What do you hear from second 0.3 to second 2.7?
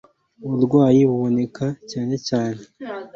uburwayi buboneka cyane cyane